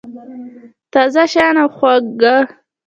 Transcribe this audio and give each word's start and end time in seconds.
تازه 0.93 1.23
شیان 1.31 1.57
او 1.61 1.69
خواږه 1.75 2.35